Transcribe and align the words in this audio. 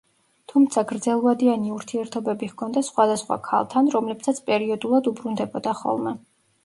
თუმცა 0.51 0.83
გრძელვადიანი 0.91 1.73
ურთიერთობები 1.75 2.49
ჰქონდა 2.53 2.83
სხვადასხვა 2.87 3.37
ქალთან, 3.49 3.93
რომლებსაც 3.97 4.41
პერიოდულად 4.49 5.11
უბრუნდებოდა 5.13 5.77
ხოლმე. 5.85 6.17